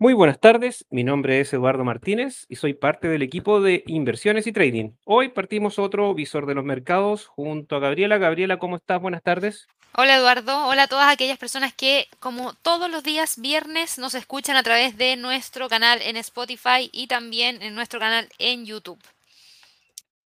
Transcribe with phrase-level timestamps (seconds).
[0.00, 4.46] Muy buenas tardes, mi nombre es Eduardo Martínez y soy parte del equipo de inversiones
[4.46, 4.92] y trading.
[5.04, 8.16] Hoy partimos otro visor de los mercados junto a Gabriela.
[8.16, 8.98] Gabriela, ¿cómo estás?
[8.98, 9.68] Buenas tardes.
[9.94, 14.56] Hola Eduardo, hola a todas aquellas personas que como todos los días viernes nos escuchan
[14.56, 19.02] a través de nuestro canal en Spotify y también en nuestro canal en YouTube.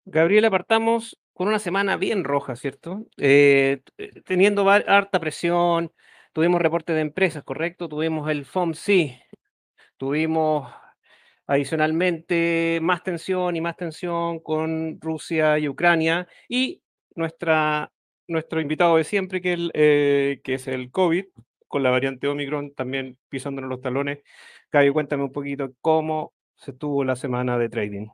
[0.06, 3.08] Gabriela, partamos con una semana bien roja, ¿cierto?
[3.18, 3.82] Eh,
[4.26, 5.92] teniendo harta presión,
[6.34, 7.90] tuvimos reporte de empresas, ¿correcto?
[7.90, 9.26] Tuvimos el FOMC,
[9.98, 10.72] Tuvimos
[11.48, 16.82] adicionalmente más tensión y más tensión con Rusia y Ucrania y
[17.16, 17.92] nuestra,
[18.28, 21.26] nuestro invitado de siempre, que, el, eh, que es el COVID,
[21.68, 24.20] con la variante Omicron también pisándonos los talones.
[24.70, 28.08] Caio, cuéntame un poquito cómo se tuvo la semana de trading.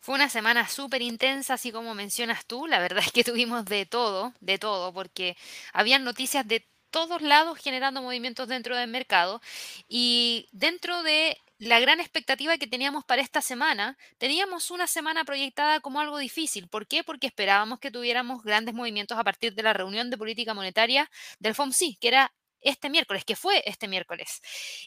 [0.00, 2.66] Fue una semana súper intensa, así como mencionas tú.
[2.66, 5.36] La verdad es que tuvimos de todo, de todo, porque
[5.72, 9.40] habían noticias de todos lados generando movimientos dentro del mercado
[9.88, 15.80] y dentro de la gran expectativa que teníamos para esta semana, teníamos una semana proyectada
[15.80, 16.68] como algo difícil.
[16.68, 17.04] ¿Por qué?
[17.04, 21.54] Porque esperábamos que tuviéramos grandes movimientos a partir de la reunión de política monetaria del
[21.54, 22.32] FOMC, que era
[22.62, 24.40] este miércoles, que fue este miércoles.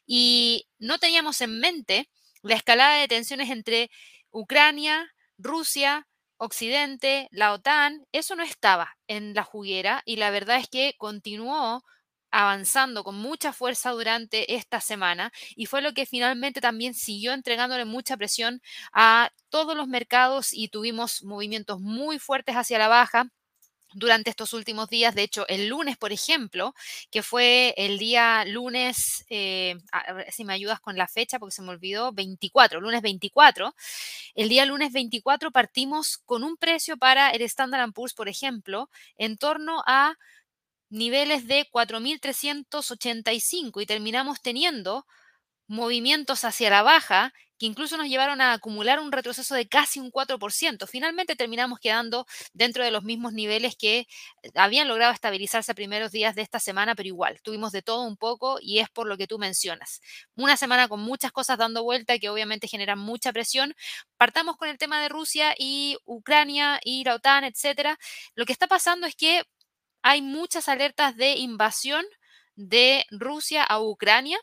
[0.07, 2.09] Y no teníamos en mente
[2.41, 3.91] la escalada de tensiones entre
[4.31, 10.67] Ucrania, Rusia, Occidente, la OTAN, eso no estaba en la juguera y la verdad es
[10.67, 11.83] que continuó
[12.31, 17.85] avanzando con mucha fuerza durante esta semana y fue lo que finalmente también siguió entregándole
[17.85, 18.61] mucha presión
[18.91, 23.27] a todos los mercados y tuvimos movimientos muy fuertes hacia la baja
[23.94, 25.16] durante estos últimos días.
[25.16, 26.73] De hecho, el lunes, por ejemplo,
[27.11, 31.55] que fue el día lunes, eh, a ver si me ayudas con la fecha porque
[31.55, 33.75] se me olvidó, 24, lunes 24.
[34.35, 39.38] El día lunes 24 partimos con un precio para el Standard Poor's, por ejemplo, en
[39.38, 40.16] torno a
[40.89, 45.05] niveles de 4.385 y terminamos teniendo
[45.67, 47.33] movimientos hacia la baja
[47.64, 50.86] que incluso nos llevaron a acumular un retroceso de casi un 4%.
[50.86, 54.07] Finalmente terminamos quedando dentro de los mismos niveles que eh,
[54.56, 58.18] habían logrado estabilizarse a primeros días de esta semana, pero igual, tuvimos de todo un
[58.18, 60.02] poco y es por lo que tú mencionas.
[60.35, 63.73] Una semana con muchas cosas dando vuelta que obviamente generan mucha presión.
[64.18, 67.97] Partamos con el tema de Rusia y Ucrania y la OTAN, etcétera.
[68.35, 69.41] Lo que está pasando es que
[70.02, 72.03] hay muchas alertas de invasión
[72.57, 74.38] de Rusia a Ucrania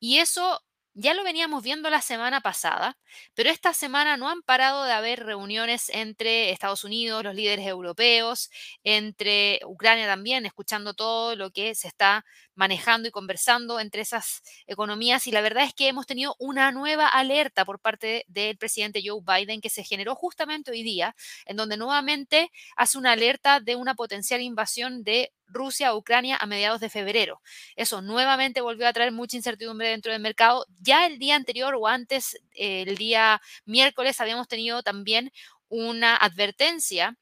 [0.00, 0.60] y eso
[0.94, 2.96] ya lo veníamos viendo la semana pasada,
[3.34, 8.50] pero esta semana no han parado de haber reuniones entre Estados Unidos, los líderes europeos,
[8.84, 15.26] entre Ucrania también, escuchando todo lo que se está manejando y conversando entre esas economías.
[15.26, 19.20] Y la verdad es que hemos tenido una nueva alerta por parte del presidente Joe
[19.24, 21.14] Biden que se generó justamente hoy día,
[21.46, 26.46] en donde nuevamente hace una alerta de una potencial invasión de Rusia a Ucrania a
[26.46, 27.40] mediados de febrero.
[27.76, 30.66] Eso nuevamente volvió a traer mucha incertidumbre dentro del mercado.
[30.80, 35.32] Ya el día anterior o antes, el día miércoles, habíamos tenido también
[35.68, 37.16] una advertencia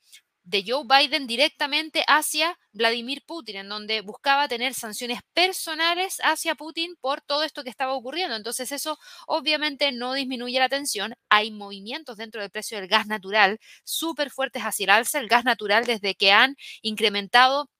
[0.44, 6.96] de Joe Biden directamente hacia Vladimir Putin, en donde buscaba tener sanciones personales hacia Putin
[7.00, 8.34] por todo esto que estaba ocurriendo.
[8.34, 11.14] Entonces eso obviamente no disminuye la tensión.
[11.28, 15.20] Hay movimientos dentro del precio del gas natural súper fuertes hacia el alza.
[15.20, 17.70] El gas natural desde que han incrementado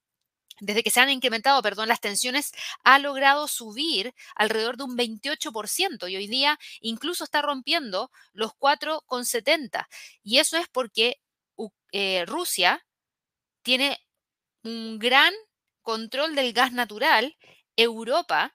[0.60, 2.52] desde que se han incrementado, perdón, las tensiones,
[2.84, 9.86] ha logrado subir alrededor de un 28% y hoy día incluso está rompiendo los 4,70.
[10.22, 11.20] Y eso es porque
[11.92, 12.86] eh, Rusia
[13.62, 14.00] tiene
[14.64, 15.32] un gran
[15.82, 17.36] control del gas natural.
[17.76, 18.54] Europa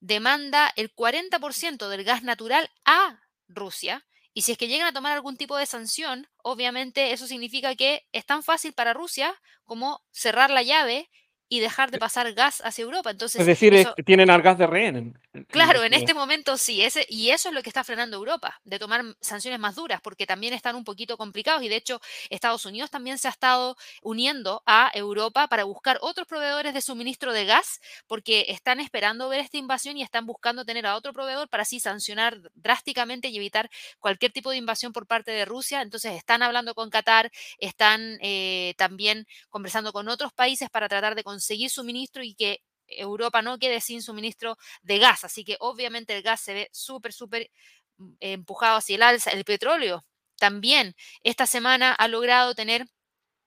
[0.00, 4.06] demanda el 40% del gas natural a Rusia.
[4.32, 8.06] Y si es que llegan a tomar algún tipo de sanción, obviamente eso significa que
[8.12, 9.34] es tan fácil para Rusia
[9.64, 11.10] como cerrar la llave
[11.52, 13.10] y dejar de pasar gas hacia Europa.
[13.10, 15.18] Entonces, es decir, tienen al gas de rehén.
[15.48, 18.78] claro, en este momento sí, ese, y eso es lo que está frenando Europa, de
[18.78, 22.00] tomar sanciones más duras, porque también están un poquito complicados y de hecho
[22.30, 27.32] Estados Unidos también se ha estado uniendo a Europa para buscar otros proveedores de suministro
[27.32, 31.48] de gas, porque están esperando ver esta invasión y están buscando tener a otro proveedor
[31.48, 33.68] para así sancionar drásticamente y evitar
[33.98, 35.82] cualquier tipo de invasión por parte de Rusia.
[35.82, 41.24] Entonces están hablando con Qatar, están eh, también conversando con otros países para tratar de
[41.24, 45.24] conseguir conseguir suministro y que Europa no quede sin suministro de gas.
[45.24, 47.50] Así que obviamente el gas se ve súper, súper
[47.98, 49.30] mm, empujado hacia el alza.
[49.30, 50.04] El petróleo
[50.38, 52.86] también esta semana ha logrado tener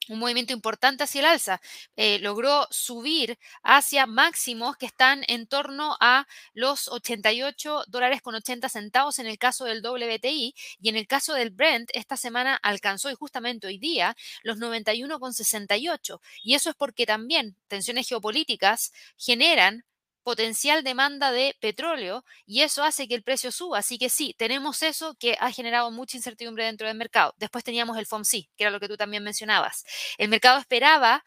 [0.10, 1.62] un movimiento importante hacia el alza.
[1.96, 8.70] Eh, logró subir hacia máximos que están en torno a los 88 dólares con 80
[8.70, 13.10] centavos en el caso del WTI y en el caso del Brent esta semana alcanzó
[13.12, 18.92] y justamente hoy día los 91 con 68 y eso es porque también tensiones geopolíticas
[19.18, 19.86] generan
[20.24, 23.80] potencial demanda de petróleo y eso hace que el precio suba.
[23.80, 27.36] Así que sí, tenemos eso que ha generado mucha incertidumbre dentro del mercado.
[27.38, 29.86] Después teníamos el FOMC, que era lo que tú también mencionabas.
[30.18, 31.24] El mercado esperaba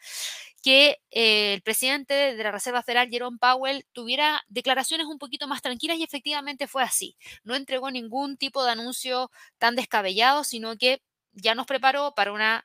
[0.63, 5.63] que eh, el presidente de la Reserva Federal, Jerome Powell, tuviera declaraciones un poquito más
[5.63, 7.17] tranquilas y efectivamente fue así.
[7.45, 11.03] No entregó ningún tipo de anuncio tan descabellado, sino que
[11.33, 12.65] ya nos preparó para una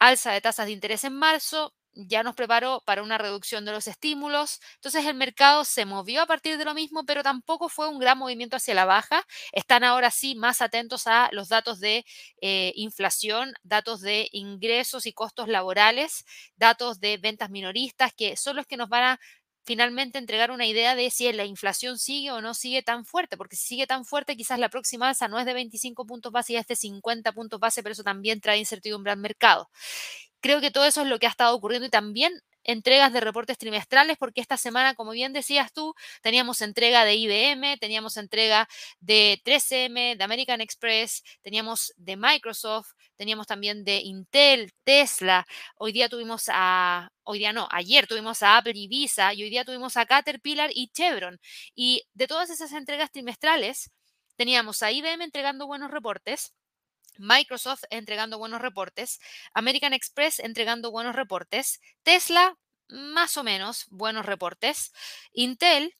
[0.00, 1.74] alza de tasas de interés en marzo,
[2.06, 4.60] ya nos preparó para una reducción de los estímulos.
[4.76, 8.18] Entonces el mercado se movió a partir de lo mismo, pero tampoco fue un gran
[8.18, 9.26] movimiento hacia la baja.
[9.52, 12.04] Están ahora sí más atentos a los datos de
[12.40, 16.24] eh, inflación, datos de ingresos y costos laborales,
[16.56, 19.20] datos de ventas minoristas, que son los que nos van a
[19.64, 23.54] finalmente entregar una idea de si la inflación sigue o no sigue tan fuerte, porque
[23.54, 26.56] si sigue tan fuerte, quizás la próxima alza no es de 25 puntos base y
[26.56, 29.68] es de 50 puntos base, pero eso también trae incertidumbre al mercado.
[30.40, 32.32] Creo que todo eso es lo que ha estado ocurriendo y también
[32.68, 37.78] entregas de reportes trimestrales, porque esta semana, como bien decías tú, teníamos entrega de IBM,
[37.78, 38.68] teníamos entrega
[39.00, 45.46] de 3M, de American Express, teníamos de Microsoft, teníamos también de Intel, Tesla,
[45.76, 49.50] hoy día tuvimos a, hoy día no, ayer tuvimos a Apple y Visa, y hoy
[49.50, 51.40] día tuvimos a Caterpillar y Chevron.
[51.74, 53.90] Y de todas esas entregas trimestrales,
[54.36, 56.52] teníamos a IBM entregando buenos reportes,
[57.18, 59.20] Microsoft entregando buenos reportes,
[59.54, 62.56] American Express entregando buenos reportes, Tesla
[62.88, 64.92] más o menos buenos reportes,
[65.32, 65.94] Intel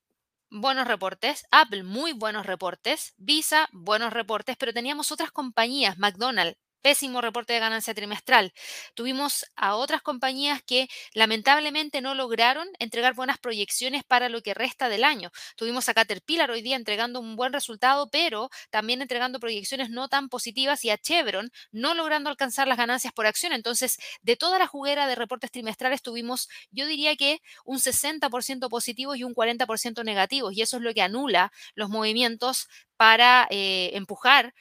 [0.50, 7.20] buenos reportes, Apple muy buenos reportes, Visa buenos reportes, pero teníamos otras compañías, McDonald's, pésimo
[7.20, 8.52] reporte de ganancia trimestral.
[8.94, 14.88] Tuvimos a otras compañías que lamentablemente no lograron entregar buenas proyecciones para lo que resta
[14.88, 15.30] del año.
[15.56, 20.28] Tuvimos a Caterpillar hoy día entregando un buen resultado, pero también entregando proyecciones no tan
[20.28, 23.52] positivas y a Chevron no logrando alcanzar las ganancias por acción.
[23.52, 29.16] Entonces, de toda la juguera de reportes trimestrales tuvimos, yo diría que un 60% positivos
[29.16, 34.54] y un 40% negativos, y eso es lo que anula los movimientos para eh, empujar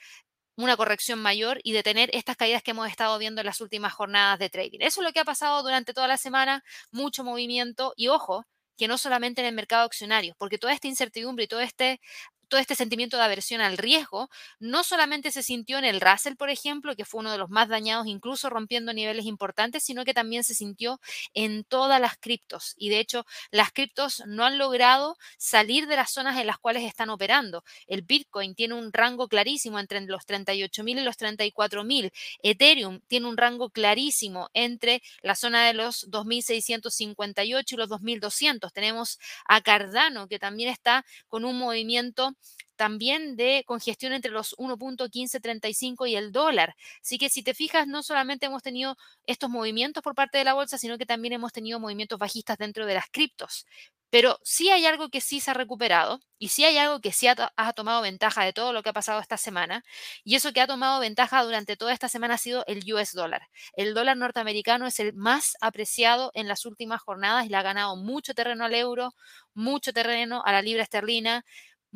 [0.58, 4.40] una corrección mayor y detener estas caídas que hemos estado viendo en las últimas jornadas
[4.40, 4.80] de trading.
[4.82, 8.46] Eso es lo que ha pasado durante toda la semana, mucho movimiento y ojo,
[8.78, 12.00] que no solamente en el mercado accionario, porque toda esta incertidumbre y todo este
[12.48, 14.30] todo este sentimiento de aversión al riesgo
[14.60, 17.68] no solamente se sintió en el Russell, por ejemplo, que fue uno de los más
[17.70, 21.00] dañados, incluso rompiendo niveles importantes, sino que también se sintió
[21.34, 22.74] en todas las criptos.
[22.78, 26.84] Y de hecho, las criptos no han logrado salir de las zonas en las cuales
[26.84, 27.64] están operando.
[27.88, 32.12] El Bitcoin tiene un rango clarísimo entre los 38.000 y los 34.000.
[32.44, 38.72] Ethereum tiene un rango clarísimo entre la zona de los 2.658 y los 2.200.
[38.72, 42.37] Tenemos a Cardano, que también está con un movimiento
[42.78, 46.76] también de congestión entre los 1.1535 y el dólar.
[47.02, 48.96] Así que si te fijas, no solamente hemos tenido
[49.26, 52.86] estos movimientos por parte de la bolsa, sino que también hemos tenido movimientos bajistas dentro
[52.86, 53.66] de las criptos.
[54.10, 57.28] Pero sí hay algo que sí se ha recuperado y sí hay algo que sí
[57.28, 59.84] ha, ha, tomado ventaja de todo lo que ha pasado esta semana.
[60.24, 63.50] Y eso que ha tomado ventaja durante toda esta semana ha sido el US dólar.
[63.74, 67.98] El dólar norteamericano es el más apreciado en las últimas jornadas y le ha ganado
[67.98, 69.14] mucho terreno al euro,
[69.54, 71.44] mucho terreno a la libra esterlina,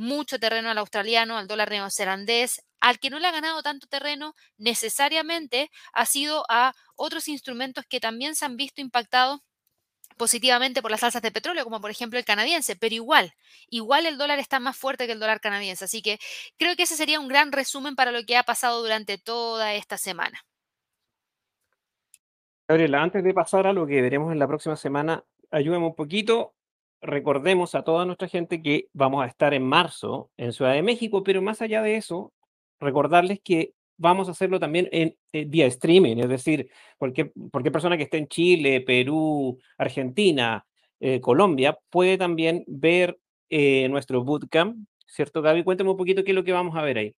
[0.01, 2.63] mucho terreno al australiano, al dólar neozelandés.
[2.79, 7.99] Al que no le ha ganado tanto terreno necesariamente ha sido a otros instrumentos que
[7.99, 9.41] también se han visto impactados
[10.17, 13.33] positivamente por las alzas de petróleo, como por ejemplo el canadiense, pero igual,
[13.69, 15.85] igual el dólar está más fuerte que el dólar canadiense.
[15.85, 16.19] Así que
[16.57, 19.97] creo que ese sería un gran resumen para lo que ha pasado durante toda esta
[19.97, 20.43] semana.
[22.67, 26.55] Gabriela, antes de pasar a lo que veremos en la próxima semana, ayúdame un poquito
[27.01, 31.23] recordemos a toda nuestra gente que vamos a estar en marzo en Ciudad de México,
[31.23, 32.31] pero más allá de eso,
[32.79, 37.97] recordarles que vamos a hacerlo también en, eh, vía streaming, es decir, cualquier, cualquier persona
[37.97, 40.65] que esté en Chile, Perú, Argentina,
[40.99, 45.63] eh, Colombia, puede también ver eh, nuestro bootcamp, ¿cierto, Gaby?
[45.63, 47.15] Cuéntame un poquito qué es lo que vamos a ver ahí.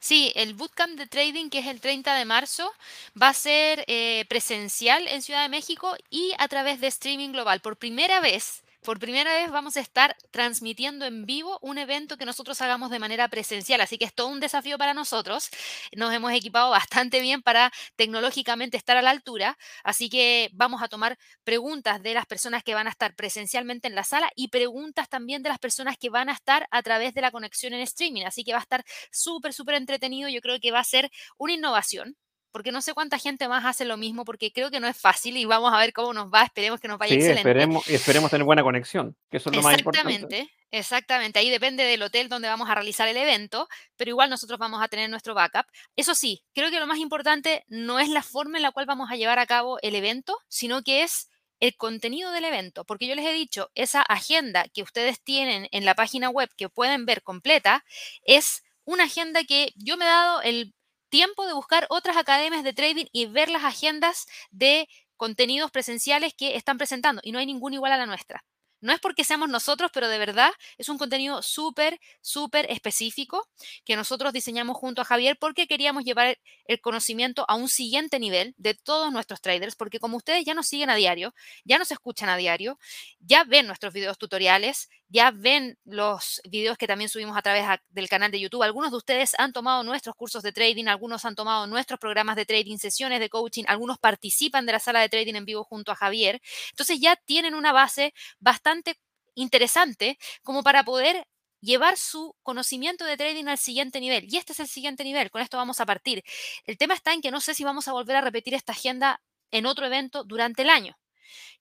[0.00, 2.72] Sí, el bootcamp de trading, que es el 30 de marzo,
[3.20, 3.84] va a ser
[4.26, 7.60] presencial en Ciudad de México y a través de streaming global.
[7.60, 12.24] Por primera vez, por primera vez vamos a estar transmitiendo en vivo un evento que
[12.24, 15.50] nosotros hagamos de manera presencial, así que es todo un desafío para nosotros.
[15.96, 20.88] Nos hemos equipado bastante bien para tecnológicamente estar a la altura, así que vamos a
[20.88, 25.08] tomar preguntas de las personas que van a estar presencialmente en la sala y preguntas
[25.08, 28.22] también de las personas que van a estar a través de la conexión en streaming,
[28.22, 30.28] así que va a estar súper, súper entretenido.
[30.28, 32.16] Yo creo que va a ser una innovación
[32.52, 35.36] porque no sé cuánta gente más hace lo mismo, porque creo que no es fácil
[35.36, 37.40] y vamos a ver cómo nos va, esperemos que nos vaya sí, excelente.
[37.40, 40.14] Esperemos, esperemos tener buena conexión, que eso es lo más importante.
[40.14, 44.58] Exactamente, exactamente, ahí depende del hotel donde vamos a realizar el evento, pero igual nosotros
[44.58, 45.66] vamos a tener nuestro backup.
[45.96, 49.10] Eso sí, creo que lo más importante no es la forma en la cual vamos
[49.10, 51.28] a llevar a cabo el evento, sino que es
[51.60, 55.84] el contenido del evento, porque yo les he dicho, esa agenda que ustedes tienen en
[55.84, 57.84] la página web que pueden ver completa,
[58.24, 60.74] es una agenda que yo me he dado el
[61.16, 66.56] tiempo de buscar otras academias de trading y ver las agendas de contenidos presenciales que
[66.56, 68.44] están presentando y no hay ninguna igual a la nuestra.
[68.82, 73.48] No es porque seamos nosotros, pero de verdad es un contenido súper, súper específico
[73.86, 78.54] que nosotros diseñamos junto a Javier porque queríamos llevar el conocimiento a un siguiente nivel
[78.58, 81.32] de todos nuestros traders, porque como ustedes ya nos siguen a diario,
[81.64, 82.78] ya nos escuchan a diario,
[83.20, 88.08] ya ven nuestros videos tutoriales, ya ven los videos que también subimos a través del
[88.08, 88.62] canal de YouTube.
[88.62, 92.46] Algunos de ustedes han tomado nuestros cursos de trading, algunos han tomado nuestros programas de
[92.46, 95.96] trading, sesiones de coaching, algunos participan de la sala de trading en vivo junto a
[95.96, 96.40] Javier.
[96.70, 98.96] Entonces ya tienen una base bastante
[99.34, 101.26] interesante como para poder
[101.60, 104.26] llevar su conocimiento de trading al siguiente nivel.
[104.28, 106.22] Y este es el siguiente nivel, con esto vamos a partir.
[106.64, 109.20] El tema está en que no sé si vamos a volver a repetir esta agenda
[109.50, 110.96] en otro evento durante el año.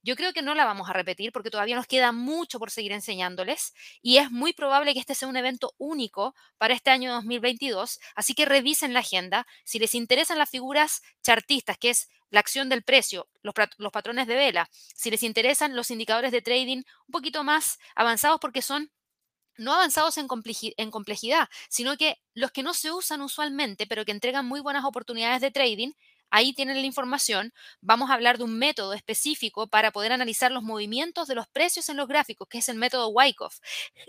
[0.03, 2.91] Yo creo que no la vamos a repetir porque todavía nos queda mucho por seguir
[2.91, 7.99] enseñándoles y es muy probable que este sea un evento único para este año 2022,
[8.15, 9.47] así que revisen la agenda.
[9.63, 14.27] Si les interesan las figuras chartistas, que es la acción del precio, los, los patrones
[14.27, 18.91] de vela, si les interesan los indicadores de trading un poquito más avanzados porque son
[19.57, 20.27] no avanzados en,
[20.77, 24.83] en, complejidad, sino que los que no se usan usualmente, pero que entregan muy buenas
[24.85, 25.93] oportunidades de trading,
[26.35, 27.53] Ahí tienen la información.
[27.79, 31.87] Vamos a hablar de un método específico para poder analizar los movimientos de los precios
[31.87, 33.59] en los gráficos, que es el método Wyckoff.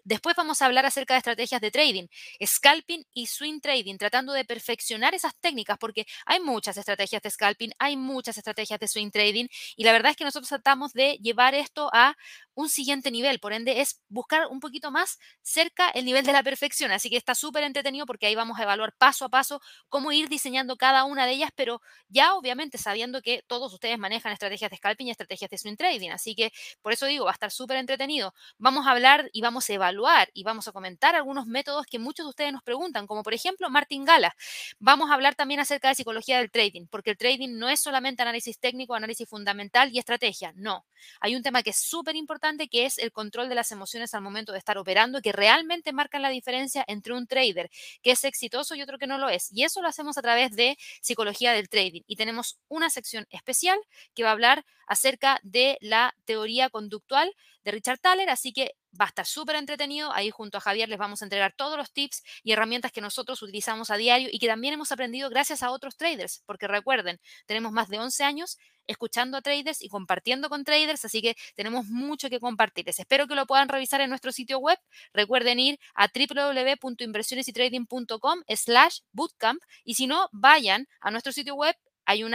[0.02, 2.06] Después vamos a hablar acerca de estrategias de trading,
[2.44, 7.70] scalping y swing trading, tratando de perfeccionar esas técnicas, porque hay muchas estrategias de scalping,
[7.78, 11.54] hay muchas estrategias de swing trading, y la verdad es que nosotros tratamos de llevar
[11.54, 12.16] esto a
[12.54, 16.42] un siguiente nivel, por ende es buscar un poquito más cerca el nivel de la
[16.42, 20.10] perfección, así que está súper entretenido porque ahí vamos a evaluar paso a paso cómo
[20.12, 21.80] ir diseñando cada una de ellas, pero
[22.16, 26.10] ya obviamente sabiendo que todos ustedes manejan estrategias de scalping y estrategias de swing trading,
[26.10, 28.34] así que por eso digo, va a estar súper entretenido.
[28.58, 32.26] Vamos a hablar y vamos a evaluar y vamos a comentar algunos métodos que muchos
[32.26, 34.34] de ustedes nos preguntan, como por ejemplo Martin Gala.
[34.78, 38.22] Vamos a hablar también acerca de psicología del trading, porque el trading no es solamente
[38.22, 40.84] análisis técnico, análisis fundamental y estrategia, no.
[41.20, 44.22] Hay un tema que es súper importante que es el control de las emociones al
[44.22, 47.70] momento de estar operando, que realmente marcan la diferencia entre un trader
[48.02, 49.50] que es exitoso y otro que no lo es.
[49.52, 51.95] Y eso lo hacemos a través de psicología del trading.
[52.06, 53.78] Y tenemos una sección especial
[54.14, 57.32] que va a hablar acerca de la teoría conductual
[57.64, 60.12] de Richard Thaler, así que va a estar súper entretenido.
[60.12, 63.42] Ahí junto a Javier les vamos a entregar todos los tips y herramientas que nosotros
[63.42, 67.72] utilizamos a diario y que también hemos aprendido gracias a otros traders, porque recuerden, tenemos
[67.72, 72.30] más de 11 años escuchando a traders y compartiendo con traders, así que tenemos mucho
[72.30, 72.98] que compartirles.
[72.98, 74.78] Espero que lo puedan revisar en nuestro sitio web.
[75.12, 81.74] Recuerden ir a www.inversionesytrading.com slash bootcamp y si no, vayan a nuestro sitio web.
[82.04, 82.34] Hay un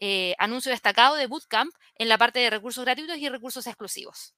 [0.00, 4.34] eh, anuncio destacado de Bootcamp en la parte de recursos gratuitos y recursos exclusivos.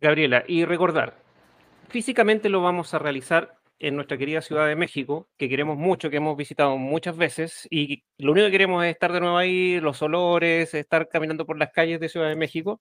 [0.00, 1.22] Gabriela, y recordar,
[1.88, 6.18] físicamente lo vamos a realizar en nuestra querida Ciudad de México, que queremos mucho, que
[6.18, 10.00] hemos visitado muchas veces, y lo único que queremos es estar de nuevo ahí, los
[10.02, 12.80] olores, estar caminando por las calles de Ciudad de México,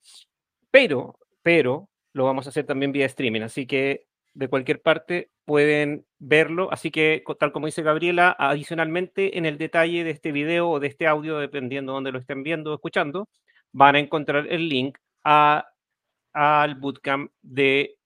[0.71, 6.05] pero, pero, lo vamos a hacer también vía streaming, así que de cualquier parte pueden
[6.19, 10.79] verlo, así que tal como dice Gabriela, adicionalmente en el detalle de este video o
[10.79, 13.27] de este audio, dependiendo de dónde lo estén viendo o escuchando,
[13.71, 15.67] van a encontrar el link a
[16.33, 17.97] al bootcamp de,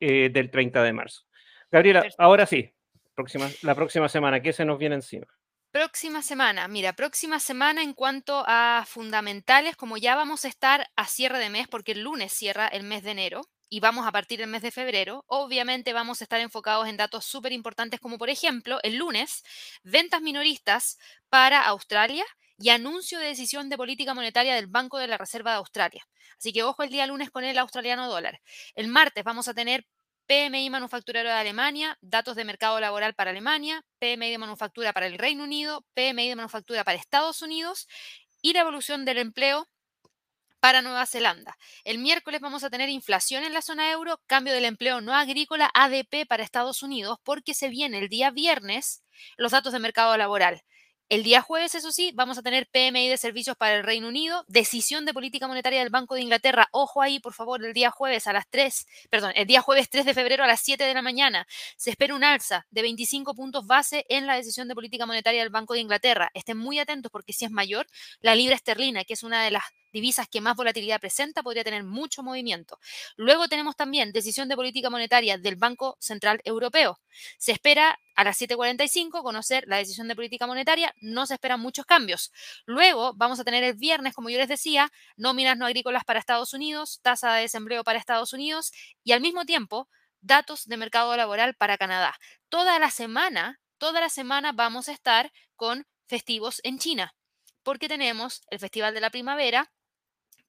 [0.00, 1.22] eh, del 30 de marzo.
[1.70, 2.72] Gabriela, ahora sí,
[3.14, 5.26] próxima, la próxima semana, ¿qué se nos viene encima?
[5.72, 11.06] Próxima semana, mira, próxima semana en cuanto a fundamentales, como ya vamos a estar a
[11.06, 14.40] cierre de mes, porque el lunes cierra el mes de enero y vamos a partir
[14.40, 18.30] del mes de febrero, obviamente vamos a estar enfocados en datos súper importantes como por
[18.30, 19.44] ejemplo el lunes,
[19.84, 20.98] ventas minoristas
[21.28, 22.24] para Australia
[22.58, 26.04] y anuncio de decisión de política monetaria del Banco de la Reserva de Australia.
[26.36, 28.40] Así que ojo el día lunes con el australiano dólar.
[28.74, 29.86] El martes vamos a tener
[30.30, 35.18] PMI manufacturero de Alemania, datos de mercado laboral para Alemania, PMI de manufactura para el
[35.18, 37.88] Reino Unido, PMI de manufactura para Estados Unidos
[38.40, 39.66] y la evolución del empleo
[40.60, 41.58] para Nueva Zelanda.
[41.82, 45.68] El miércoles vamos a tener inflación en la zona euro, cambio del empleo no agrícola
[45.74, 49.02] ADP para Estados Unidos, porque se viene el día viernes
[49.36, 50.62] los datos de mercado laboral.
[51.10, 54.44] El día jueves, eso sí, vamos a tener PMI de servicios para el Reino Unido,
[54.46, 56.68] decisión de política monetaria del Banco de Inglaterra.
[56.70, 60.06] Ojo ahí, por favor, el día jueves a las 3, perdón, el día jueves 3
[60.06, 61.48] de febrero a las 7 de la mañana.
[61.76, 65.50] Se espera un alza de 25 puntos base en la decisión de política monetaria del
[65.50, 66.30] Banco de Inglaterra.
[66.32, 67.88] Estén muy atentos porque si es mayor,
[68.20, 71.84] la libra esterlina, que es una de las divisas que más volatilidad presenta, podría tener
[71.84, 72.78] mucho movimiento.
[73.16, 77.00] Luego tenemos también decisión de política monetaria del Banco Central Europeo.
[77.38, 81.86] Se espera a las 7.45 conocer la decisión de política monetaria, no se esperan muchos
[81.86, 82.32] cambios.
[82.66, 86.52] Luego vamos a tener el viernes, como yo les decía, nóminas no agrícolas para Estados
[86.52, 88.72] Unidos, tasa de desempleo para Estados Unidos
[89.04, 89.88] y al mismo tiempo
[90.20, 92.14] datos de mercado laboral para Canadá.
[92.48, 97.14] Toda la semana, toda la semana vamos a estar con festivos en China,
[97.62, 99.70] porque tenemos el Festival de la Primavera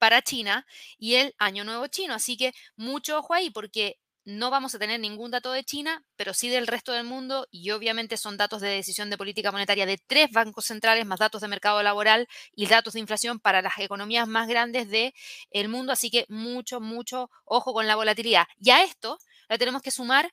[0.02, 0.66] para China
[0.98, 2.16] y el Año Nuevo Chino.
[2.16, 6.34] Así que mucho ojo ahí, porque no vamos a tener ningún dato de China, pero
[6.34, 10.00] sí del resto del mundo y obviamente son datos de decisión de política monetaria de
[10.00, 14.28] tres bancos centrales más datos de mercado laboral y datos de inflación para las economías
[14.28, 15.14] más grandes del
[15.52, 18.48] el mundo, así que mucho, mucho ojo con la volatilidad.
[18.60, 20.32] Y a esto le tenemos que sumar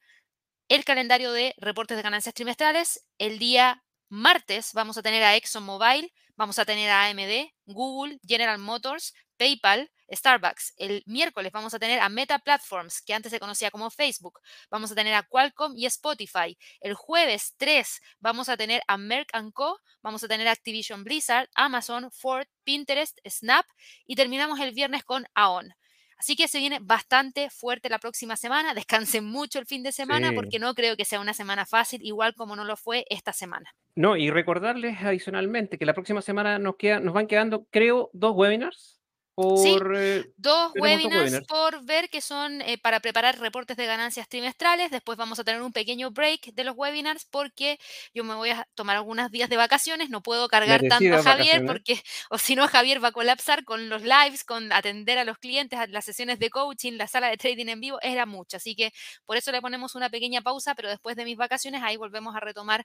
[0.69, 3.05] el calendario de reportes de ganancias trimestrales.
[3.19, 8.59] El día martes vamos a tener a ExxonMobil, vamos a tener a AMD, Google, General
[8.59, 10.75] Motors, PayPal, Starbucks.
[10.77, 14.41] El miércoles vamos a tener a Meta Platforms, que antes se conocía como Facebook.
[14.71, 16.59] Vamos a tener a Qualcomm y Spotify.
[16.81, 19.79] El jueves 3 vamos a tener a Merck Co.
[20.03, 23.67] Vamos a tener a Activision Blizzard, Amazon, Ford, Pinterest, Snap.
[24.07, 25.75] Y terminamos el viernes con AON.
[26.19, 28.75] Así que se viene bastante fuerte la próxima semana.
[28.75, 32.35] Descansen mucho el fin de semana porque no creo que sea una semana fácil, igual
[32.35, 33.73] como no lo fue esta semana.
[33.95, 38.33] No, y recordarles adicionalmente que la próxima semana nos, queda, nos van quedando, creo, dos
[38.35, 38.98] webinars
[39.39, 44.91] por, eh, dos, webinars por ver que son eh, para preparar reportes de ganancias trimestrales.
[44.91, 47.79] Después vamos a tener un pequeño break de los webinars porque
[48.13, 50.11] yo me voy a tomar algunos días de vacaciones.
[50.11, 53.89] No puedo cargar tanto a Javier porque, o si no, Javier va a colapsar con
[53.89, 57.37] los lives, con atender a los clientes, a las sesiones de coaching, la sala de
[57.37, 57.99] trading en vivo.
[58.03, 58.57] Era mucho.
[58.57, 58.93] Así que
[59.25, 62.41] por eso le ponemos una pequeña pausa, pero después de mis vacaciones ahí volvemos a
[62.41, 62.85] retomar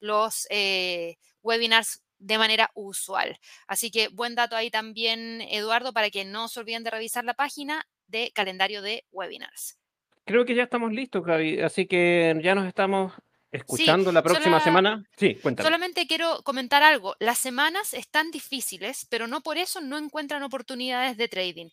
[0.00, 3.38] los eh, webinars de manera usual.
[3.66, 7.34] Así que buen dato ahí también, Eduardo, para que no se olviden de revisar la
[7.34, 9.78] página de calendario de webinars.
[10.24, 13.12] Creo que ya estamos listos, Gaby, así que ya nos estamos
[13.50, 15.04] escuchando la próxima semana.
[15.16, 15.66] Sí, cuéntame.
[15.66, 17.16] Solamente quiero comentar algo.
[17.18, 21.68] Las semanas están difíciles, pero no por eso no encuentran oportunidades de trading.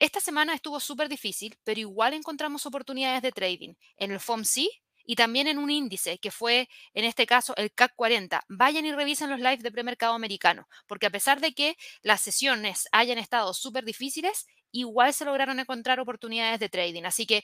[0.00, 3.74] Esta semana estuvo súper difícil, pero igual encontramos oportunidades de trading.
[3.96, 4.66] En el FOMC
[5.04, 8.42] y también en un índice que fue, en este caso, el CAC 40.
[8.48, 12.88] Vayan y revisen los lives de premercado americano, porque a pesar de que las sesiones
[12.92, 17.04] hayan estado súper difíciles, igual se lograron encontrar oportunidades de trading.
[17.04, 17.42] Así que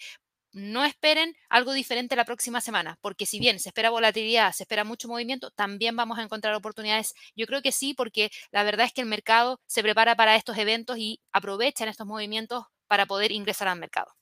[0.52, 4.84] no esperen algo diferente la próxima semana, porque si bien se espera volatilidad, se espera
[4.84, 7.14] mucho movimiento, también vamos a encontrar oportunidades.
[7.36, 10.58] Yo creo que sí, porque la verdad es que el mercado se prepara para estos
[10.58, 14.19] eventos y aprovechan estos movimientos para poder ingresar al mercado.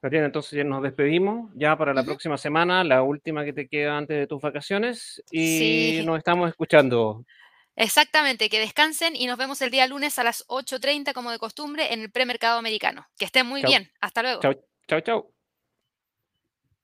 [0.00, 3.98] Tatiana, entonces ya nos despedimos ya para la próxima semana, la última que te queda
[3.98, 7.24] antes de tus vacaciones y nos estamos escuchando.
[7.74, 11.92] Exactamente, que descansen y nos vemos el día lunes a las 8.30 como de costumbre
[11.92, 13.06] en el premercado americano.
[13.16, 13.90] Que estén muy bien.
[14.00, 14.40] Hasta luego.
[14.40, 15.37] Chao, chao.